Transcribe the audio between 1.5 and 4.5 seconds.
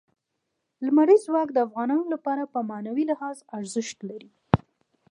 د افغانانو لپاره په معنوي لحاظ ارزښت لري.